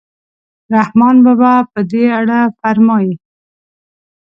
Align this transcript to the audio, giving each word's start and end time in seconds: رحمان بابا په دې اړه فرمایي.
رحمان 0.75 1.15
بابا 1.25 1.53
په 1.71 1.79
دې 1.91 2.03
اړه 2.19 2.39
فرمایي. 2.59 3.13